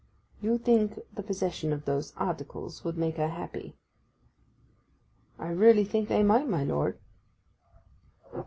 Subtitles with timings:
[0.41, 3.75] 'You think the possession of those articles would make her happy?'
[5.37, 6.97] 'I really think they might, my lord.